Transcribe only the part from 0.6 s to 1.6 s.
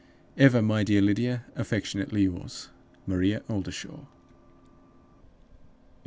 my dear Lydia,